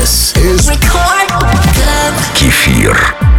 This 0.00 0.32
is 0.38 0.68
Record 0.70 1.28
Club. 1.28 2.14
Кефир. 2.34 3.29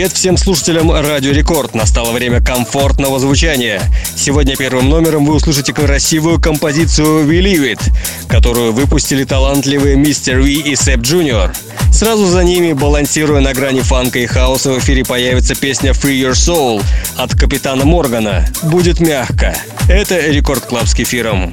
Привет 0.00 0.14
всем 0.14 0.38
слушателям 0.38 0.90
Радио 0.90 1.30
Рекорд. 1.30 1.74
Настало 1.74 2.12
время 2.12 2.40
комфортного 2.40 3.18
звучания. 3.18 3.82
Сегодня 4.16 4.56
первым 4.56 4.88
номером 4.88 5.26
вы 5.26 5.34
услышите 5.34 5.74
красивую 5.74 6.40
композицию 6.40 7.30
Believe 7.30 7.74
It, 7.74 7.82
которую 8.26 8.72
выпустили 8.72 9.24
талантливые 9.24 9.96
Mister 9.96 10.40
V 10.40 10.54
и 10.54 10.74
Сэп 10.74 11.00
Джуниор. 11.02 11.52
Сразу 11.92 12.24
за 12.24 12.42
ними, 12.44 12.72
балансируя 12.72 13.42
на 13.42 13.52
грани 13.52 13.80
фанка 13.80 14.20
и 14.20 14.24
хаоса, 14.24 14.72
в 14.72 14.78
эфире 14.78 15.04
появится 15.04 15.54
песня 15.54 15.90
Free 15.90 16.18
Your 16.18 16.32
Soul 16.32 16.82
от 17.18 17.34
Капитана 17.34 17.84
Моргана. 17.84 18.46
Будет 18.62 19.00
мягко. 19.00 19.54
Это 19.86 20.18
Record 20.18 20.64
Club 20.64 20.88
с 20.88 20.94
кефиром. 20.94 21.52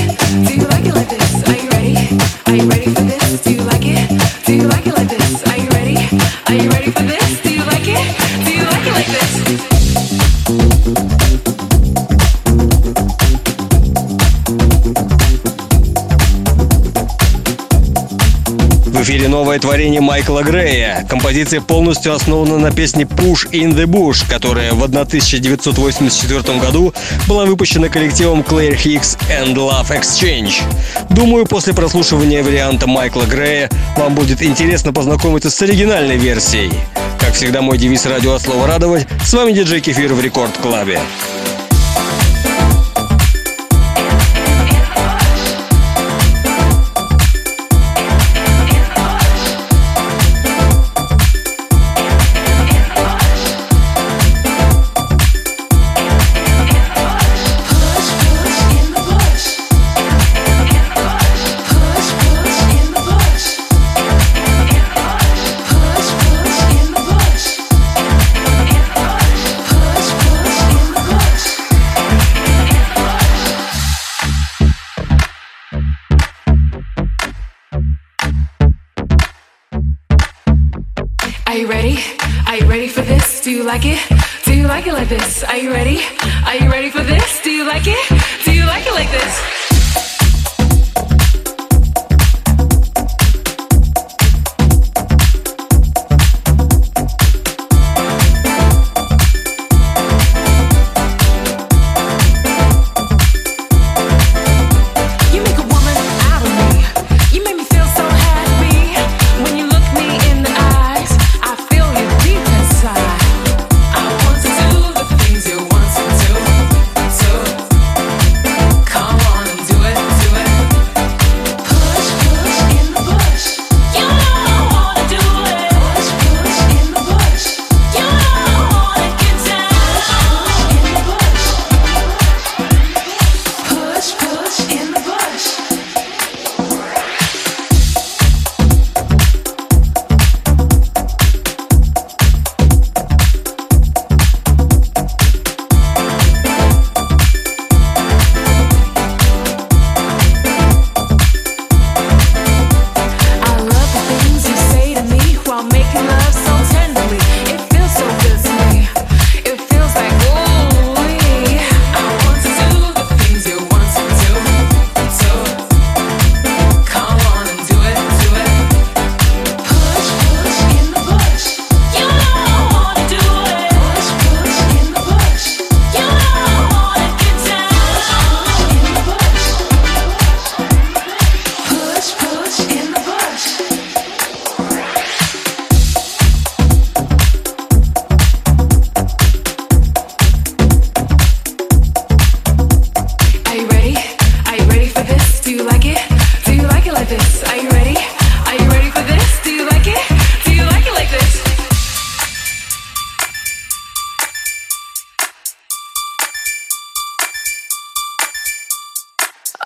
творение 19.81 20.01
Майкла 20.01 20.43
Грея. 20.43 21.03
Композиция 21.09 21.59
полностью 21.59 22.13
основана 22.13 22.59
на 22.59 22.69
песне 22.69 23.05
Push 23.05 23.49
in 23.49 23.73
the 23.73 23.85
Bush, 23.85 24.23
которая 24.29 24.73
в 24.73 24.83
1984 24.83 26.59
году 26.59 26.93
была 27.27 27.45
выпущена 27.45 27.89
коллективом 27.89 28.41
Claire 28.41 28.77
Hicks 28.77 29.17
and 29.31 29.55
Love 29.55 29.89
Exchange. 29.89 30.61
Думаю, 31.09 31.47
после 31.47 31.73
прослушивания 31.73 32.43
варианта 32.43 32.85
Майкла 32.85 33.23
Грея 33.23 33.71
вам 33.97 34.13
будет 34.13 34.43
интересно 34.43 34.93
познакомиться 34.93 35.49
с 35.49 35.59
оригинальной 35.63 36.17
версией. 36.17 36.71
Как 37.19 37.33
всегда, 37.33 37.63
мой 37.63 37.79
девиз 37.79 38.05
радио 38.05 38.35
от 38.35 38.43
слова 38.43 38.67
радовать. 38.67 39.07
С 39.25 39.33
вами 39.33 39.51
диджей 39.51 39.81
Кефир 39.81 40.13
в 40.13 40.21
Рекорд 40.21 40.55
Клабе. 40.57 40.99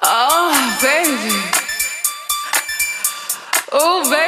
Oh, 0.08 0.78
baby. 0.84 1.34
Oh, 3.72 4.04
baby. 4.12 4.25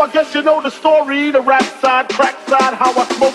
I 0.00 0.10
guess 0.10 0.34
you 0.34 0.40
know 0.40 0.62
the 0.62 0.70
story. 0.70 1.30
The 1.30 1.42
rap 1.42 1.62
side, 1.80 2.08
crack 2.08 2.34
side, 2.48 2.72
how 2.72 2.90
I 2.98 3.04
smoke 3.16 3.34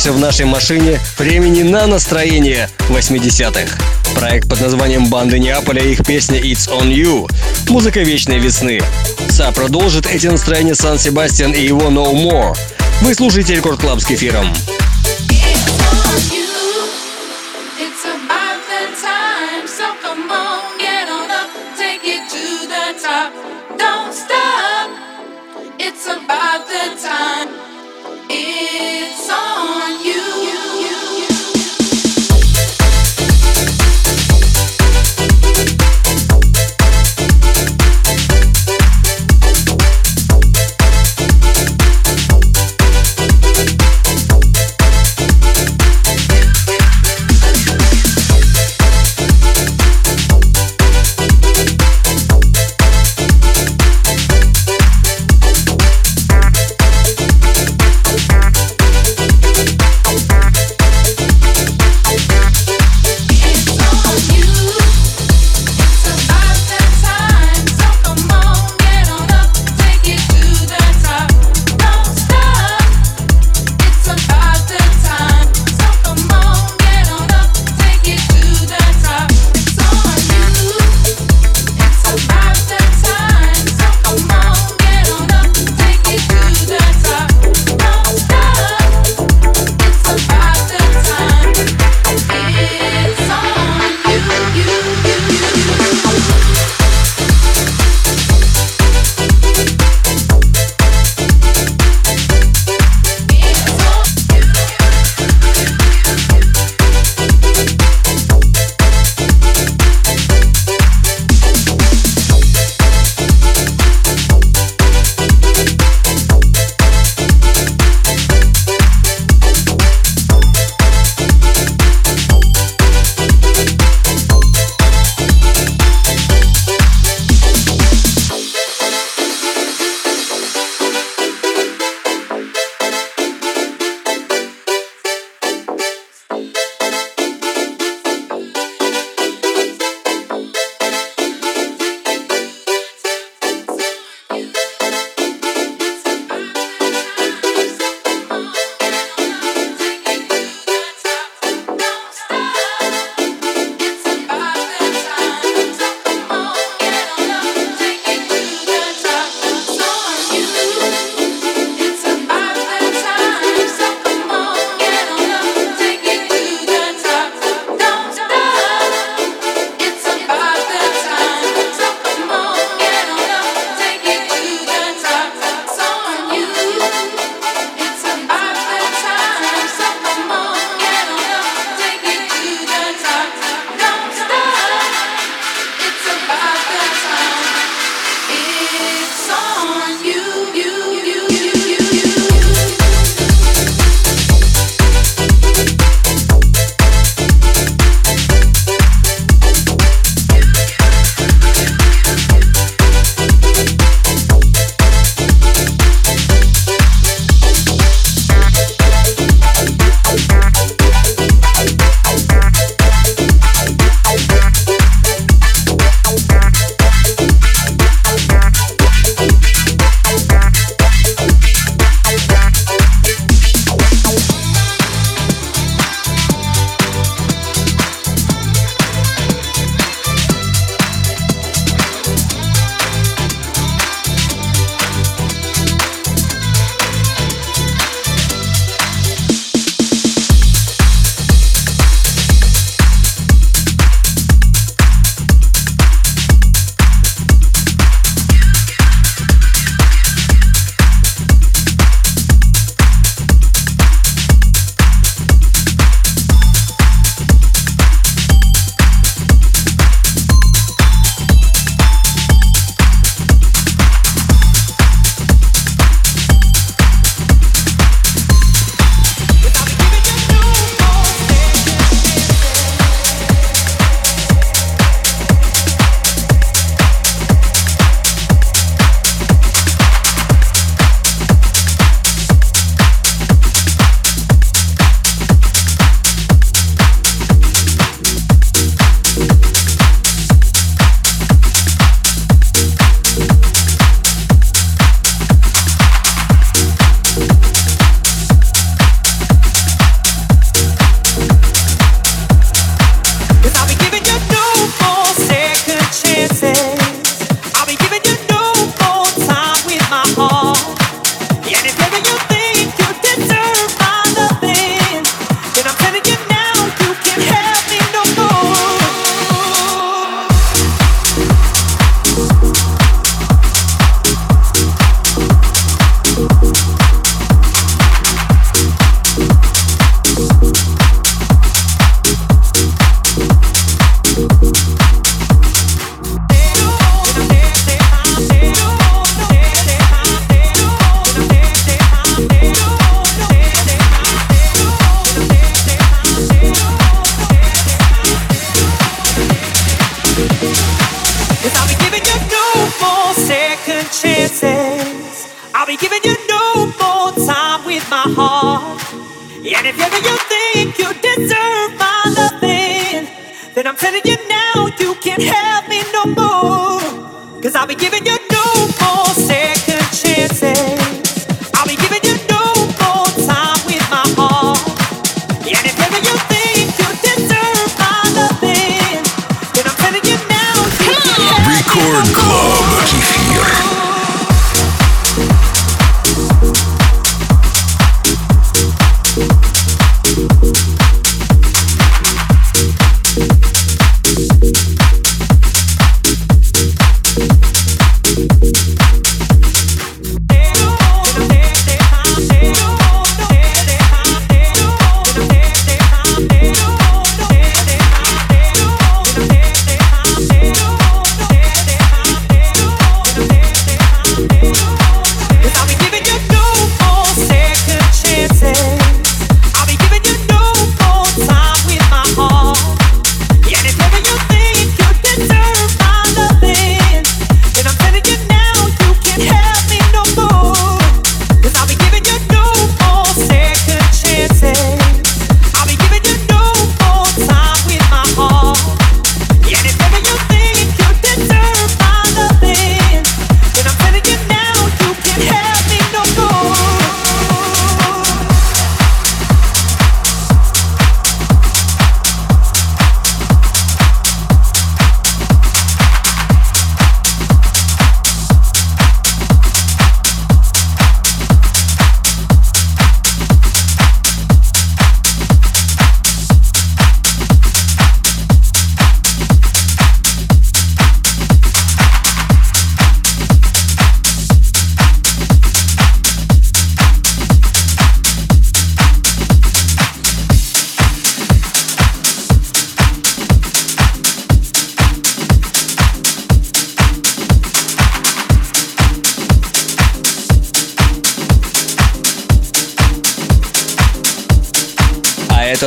переключимся 0.00 0.12
в 0.12 0.18
нашей 0.18 0.46
машине 0.46 0.98
времени 1.18 1.62
на 1.62 1.86
настроение 1.86 2.70
80-х. 2.88 3.76
Проект 4.14 4.48
под 4.48 4.60
названием 4.60 5.06
«Банды 5.06 5.38
Неаполя» 5.38 5.82
и 5.82 5.92
их 5.92 6.06
песня 6.06 6.40
«It's 6.40 6.68
on 6.70 6.88
You»— 6.88 7.30
музыка 7.68 8.00
вечной 8.00 8.38
весны. 8.38 8.80
А 9.28 9.52
продолжит 9.52 10.06
эти 10.06 10.26
настроения 10.26 10.74
Сан 10.74 10.98
Себастьян 10.98 11.52
и 11.52 11.60
его 11.60 11.90
«No 11.90 12.12
More». 12.14 12.56
Вы 13.02 13.14
слушаете 13.14 13.54
Record 13.54 13.80
Club 13.80 14.00
с 14.00 14.06
кефиром. 14.06 14.54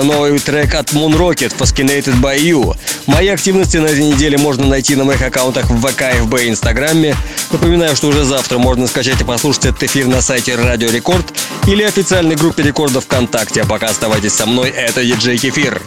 Новый 0.02 0.40
трек 0.40 0.74
от 0.74 0.92
Moon 0.94 1.16
Rocket 1.16 1.56
Fascinated 1.56 2.20
by 2.22 2.40
You. 2.40 2.76
Мои 3.06 3.28
активности 3.28 3.78
на 3.78 3.88
этой 3.88 4.06
неделе 4.06 4.38
можно 4.38 4.66
найти 4.66 4.96
на 4.96 5.04
моих 5.04 5.22
аккаунтах 5.22 5.70
в 5.70 5.80
ВК, 5.80 6.04
ФБ 6.22 6.42
и 6.42 6.50
Инстаграме. 6.50 7.16
Напоминаю, 7.52 7.96
что 7.96 8.08
уже 8.08 8.24
завтра 8.24 8.58
можно 8.58 8.88
скачать 8.88 9.22
и 9.22 9.24
послушать 9.24 9.66
этот 9.66 9.84
эфир 9.84 10.08
на 10.08 10.22
сайте 10.22 10.56
Радио 10.56 10.90
Рекорд 10.90 11.26
или 11.68 11.84
официальной 11.84 12.36
группе 12.36 12.64
Рекорда 12.64 13.02
ВКонтакте. 13.02 13.62
А 13.62 13.66
пока 13.66 13.88
оставайтесь 13.88 14.34
со 14.34 14.46
мной, 14.46 14.70
это 14.70 15.04
диджей 15.04 15.38
Кефир. 15.38 15.82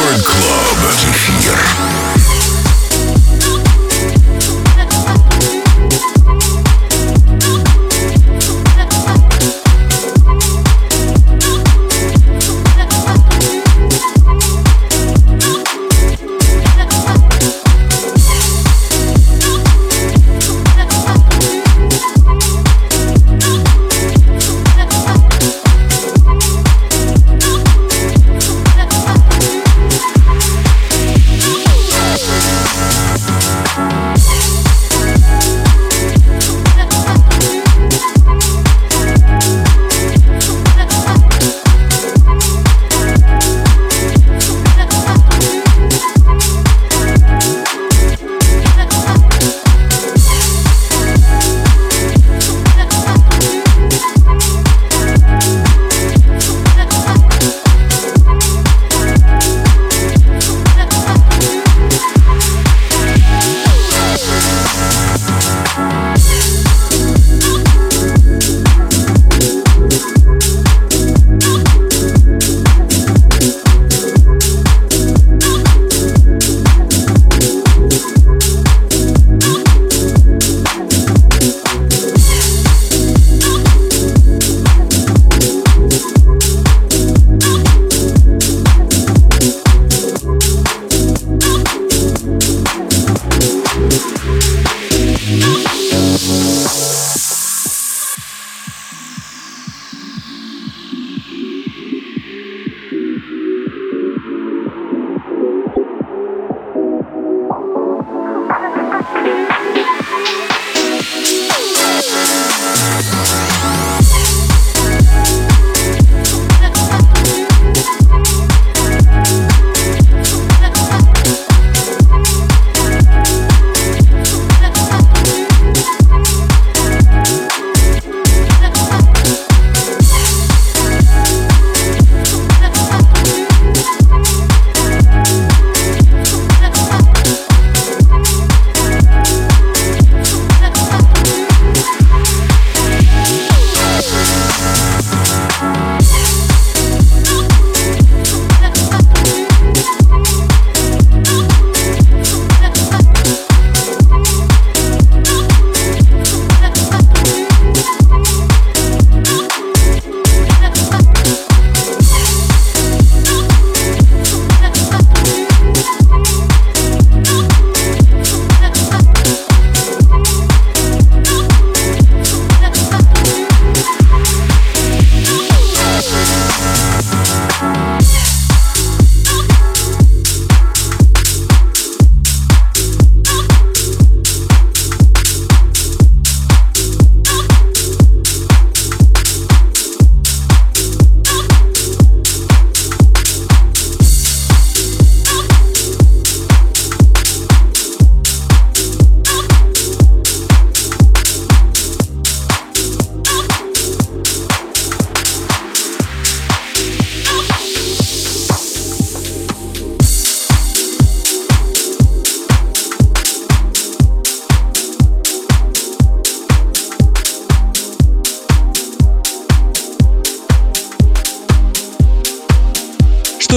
Рекорд 0.00 0.24
Клаб. 0.24 0.92
Кефир. 0.98 1.89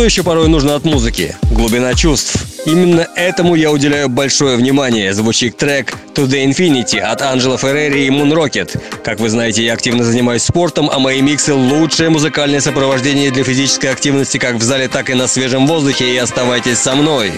Еще 0.04 0.22
порой 0.22 0.50
нужно 0.50 0.76
от 0.76 0.84
музыки? 0.84 1.36
Глубина 1.50 1.94
чувств. 1.94 2.36
Именно 2.66 3.08
этому 3.16 3.56
я 3.56 3.72
уделяю 3.72 4.10
большое 4.10 4.58
внимание. 4.58 5.14
Звучит 5.14 5.56
трек 5.56 5.94
To 6.16 6.28
The 6.28 6.46
Infinity 6.46 7.00
от 7.00 7.22
Анджела 7.22 7.58
Феррери 7.58 8.06
и 8.06 8.10
Moon 8.10 8.34
Rocket. 8.34 8.78
Как 9.04 9.22
вы 9.22 9.30
знаете, 9.30 9.64
я 9.64 9.74
активно 9.74 10.04
занимаюсь 10.04 10.44
спортом, 10.44 10.90
а 10.92 11.00
мои 11.00 11.22
миксы– 11.22 11.54
лучшее 11.56 12.10
музыкальное 12.10 12.60
сопровождение 12.60 13.32
для 13.32 13.46
физической 13.46 13.88
активности 13.88 14.38
как 14.38 14.56
в 14.56 14.62
зале, 14.62 14.90
так 14.90 15.10
и 15.10 15.14
на 15.14 15.28
свежем 15.28 15.68
воздухе. 15.68 16.14
И 16.14 16.18
оставайтесь 16.18 16.80
со 16.80 16.96
мной. 16.96 17.32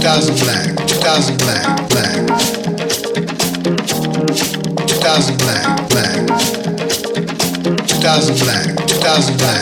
2000 0.00 0.34
black, 0.40 0.64
2000 0.88 1.36
black, 1.36 1.60
black. 1.90 2.16
2000 4.88 5.36
black, 5.36 5.88
black. 5.90 6.16
2000 7.86 8.38
black, 8.40 8.64
2000 8.88 9.36
black. 9.36 9.60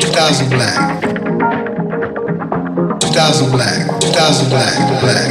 2000 0.00 0.48
black. 0.48 1.02
2000 3.02 3.50
black, 3.52 4.00
2000 4.00 4.48
black, 4.48 4.72
black. 5.02 5.28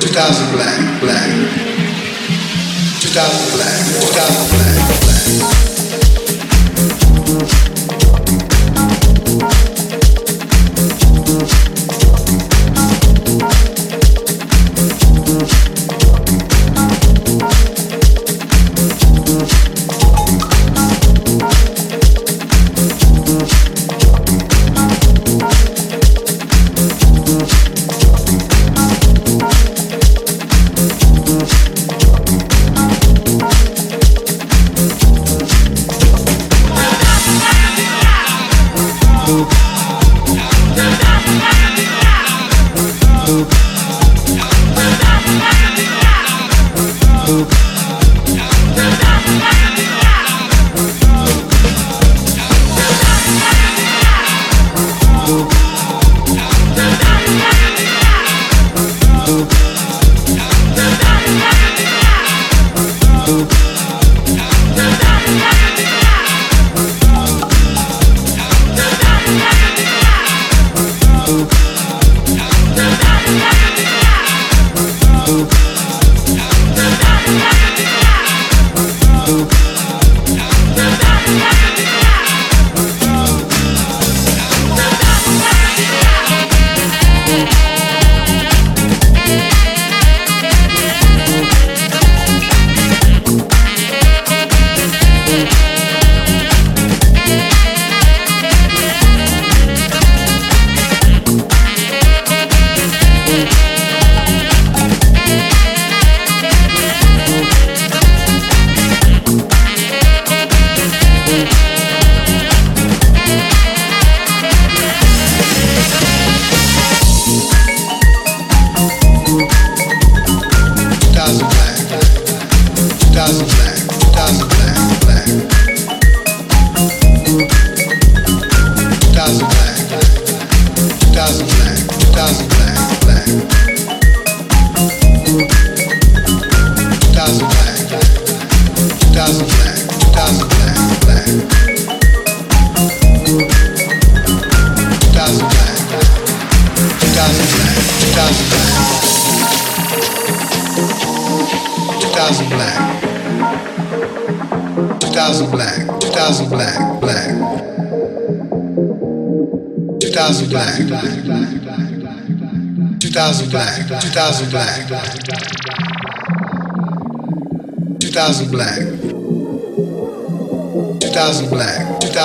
2000 0.00 0.52
black, 0.52 0.78
black. 1.02 1.28
2000 3.02 3.52
black, 3.52 3.76
2000 4.00 4.48
black, 4.48 4.76
black. 5.04 5.51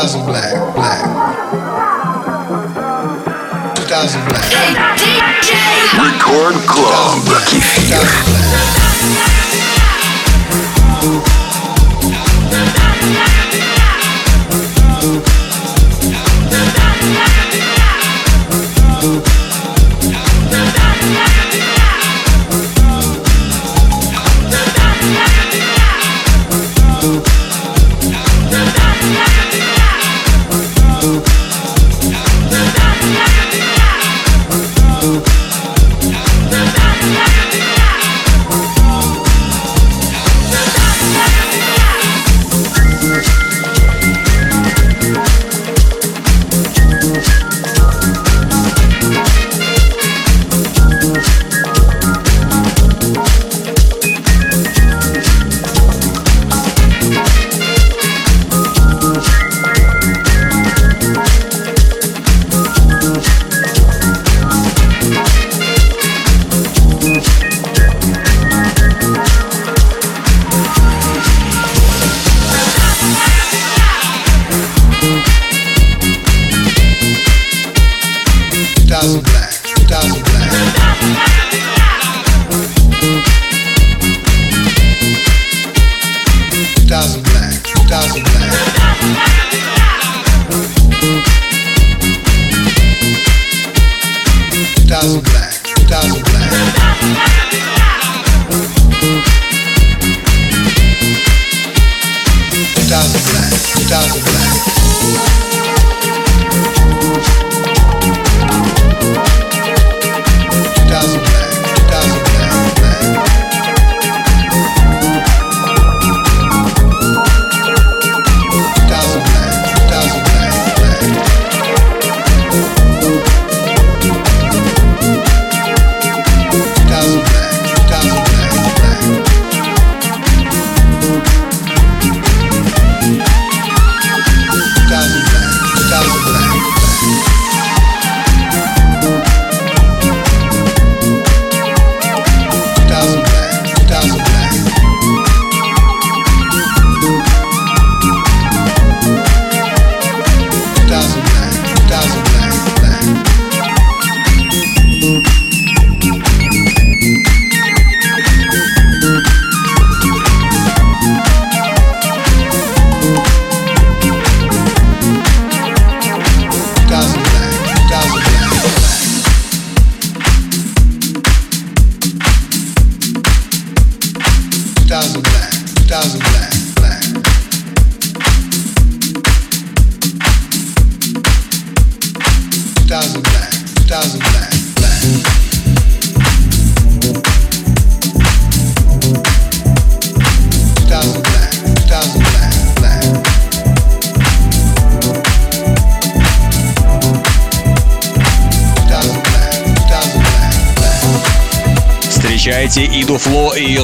2000 0.08 0.26
black, 0.26 0.54
black. 0.74 1.04
2000 3.76 4.26
black. 4.30 4.42
Record 6.00 6.56
Club. 6.66 7.28
Lucky 7.28 7.60
black. 7.60 8.27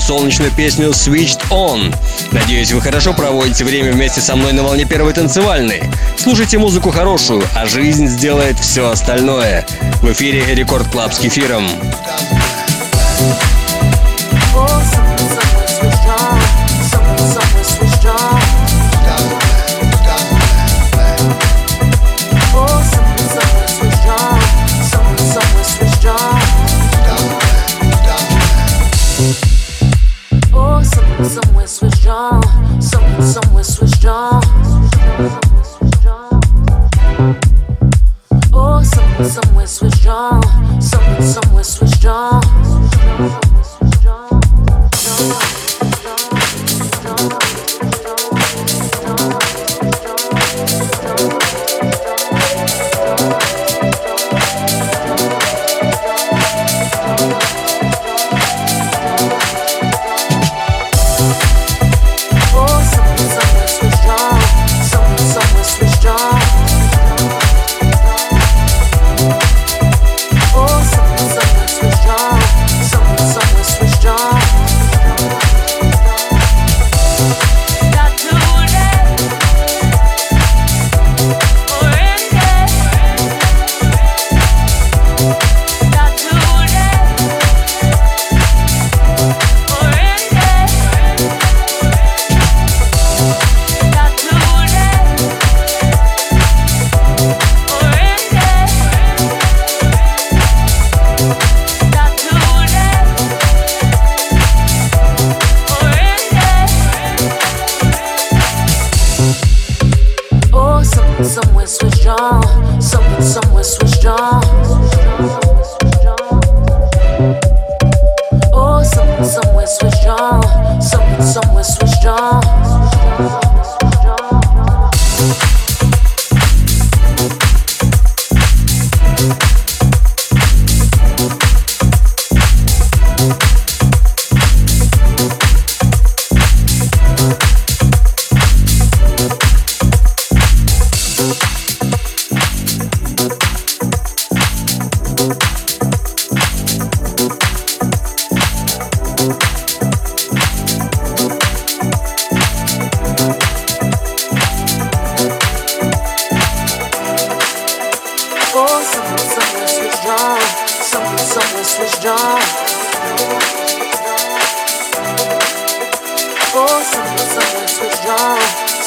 Солнечную 0.04 0.52
песню 0.52 0.90
Switched 0.90 1.40
On. 1.50 1.96
Надеюсь, 2.32 2.72
вы 2.72 2.82
хорошо 2.82 3.14
проводите 3.14 3.64
время 3.64 3.94
вместе 3.94 4.20
со 4.20 4.36
мной 4.36 4.52
на 4.52 4.64
волне 4.64 4.84
первой 4.86 5.14
танцевальной. 5.14 5.84
Слушайте 6.18 6.58
музыку 6.58 6.92
хорошую, 6.92 7.44
а 7.56 7.66
жизнь 7.66 8.08
сделает 8.08 8.60
все 8.60 8.90
остальное. 8.90 9.66
В 10.02 10.12
эфире 10.12 10.44
Record 10.54 10.88
Club 10.90 11.14
с 11.14 11.20
кефиром. 11.20 11.66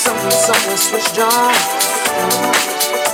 something, 0.06 0.30
something 0.30 0.76
switched 0.76 1.18
on. 1.18 3.05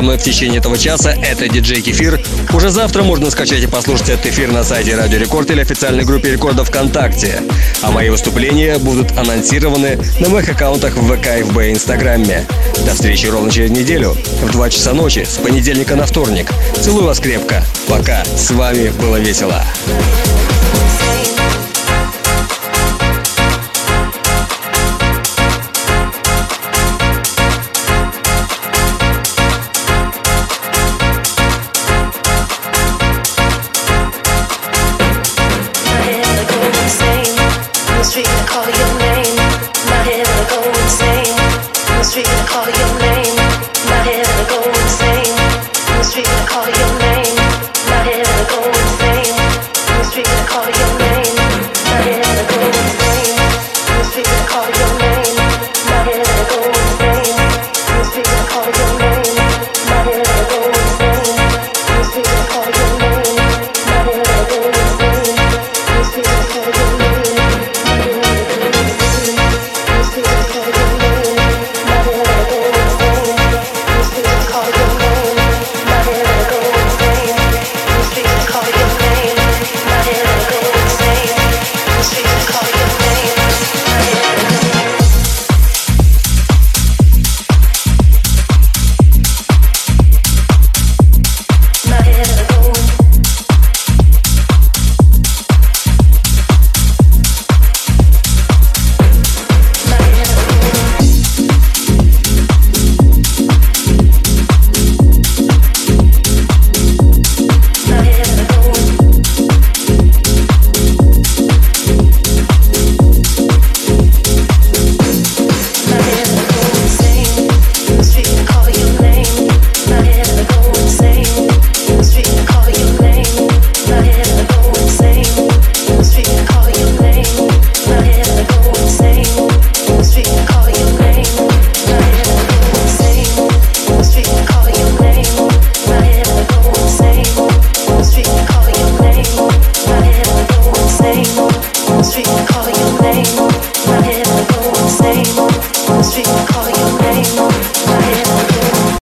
Со 0.00 0.04
мной 0.04 0.16
в 0.16 0.22
течение 0.22 0.60
этого 0.60 0.78
часа. 0.78 1.10
Это 1.10 1.46
диджей 1.46 1.82
Кефир. 1.82 2.18
Уже 2.54 2.70
завтра 2.70 3.02
можно 3.02 3.30
скачать 3.30 3.62
и 3.62 3.66
послушать 3.66 4.08
этот 4.08 4.24
эфир 4.24 4.50
на 4.50 4.64
сайте 4.64 4.96
Радио 4.96 5.18
Рекорд 5.18 5.50
или 5.50 5.60
официальной 5.60 6.04
группе 6.04 6.32
Рекорда 6.32 6.64
ВКонтакте. 6.64 7.42
А 7.82 7.90
мои 7.90 8.08
выступления 8.08 8.78
будут 8.78 9.12
анонсированы 9.18 9.98
на 10.18 10.30
моих 10.30 10.48
аккаунтах 10.48 10.96
в 10.96 11.06
ВК 11.06 11.40
и 11.40 11.42
в 11.42 11.70
Инстаграме. 11.70 12.46
До 12.86 12.94
встречи 12.94 13.26
ровно 13.26 13.50
через 13.50 13.72
неделю 13.72 14.16
в 14.40 14.50
2 14.50 14.70
часа 14.70 14.94
ночи 14.94 15.26
с 15.28 15.36
понедельника 15.36 15.96
на 15.96 16.06
вторник. 16.06 16.50
Целую 16.80 17.04
вас 17.04 17.20
крепко. 17.20 17.62
Пока. 17.86 18.24
С 18.24 18.50
вами 18.52 18.88
было 19.02 19.16
весело. 19.16 19.62